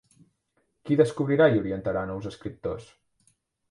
[0.89, 2.93] Qui descobrirà i orientarà nous escriptors?